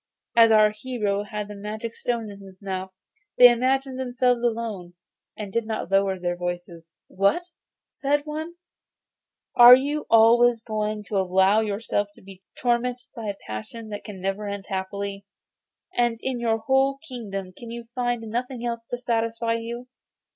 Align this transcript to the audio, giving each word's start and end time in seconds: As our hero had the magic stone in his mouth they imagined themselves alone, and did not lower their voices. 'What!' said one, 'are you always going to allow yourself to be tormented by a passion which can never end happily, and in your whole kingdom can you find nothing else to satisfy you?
As 0.35 0.51
our 0.51 0.71
hero 0.71 1.21
had 1.25 1.47
the 1.47 1.53
magic 1.55 1.93
stone 1.95 2.31
in 2.31 2.39
his 2.39 2.59
mouth 2.59 2.91
they 3.37 3.51
imagined 3.51 3.99
themselves 3.99 4.41
alone, 4.41 4.95
and 5.37 5.53
did 5.53 5.67
not 5.67 5.91
lower 5.91 6.17
their 6.17 6.35
voices. 6.35 6.89
'What!' 7.07 7.43
said 7.85 8.23
one, 8.25 8.55
'are 9.55 9.75
you 9.75 10.07
always 10.09 10.63
going 10.63 11.03
to 11.03 11.17
allow 11.19 11.59
yourself 11.61 12.07
to 12.15 12.21
be 12.23 12.41
tormented 12.57 13.09
by 13.15 13.27
a 13.27 13.37
passion 13.45 13.89
which 13.91 14.03
can 14.05 14.19
never 14.19 14.47
end 14.47 14.65
happily, 14.69 15.23
and 15.95 16.17
in 16.23 16.39
your 16.39 16.57
whole 16.57 16.97
kingdom 17.07 17.53
can 17.55 17.69
you 17.69 17.83
find 17.93 18.23
nothing 18.23 18.65
else 18.65 18.83
to 18.89 18.97
satisfy 18.97 19.53
you? 19.53 19.87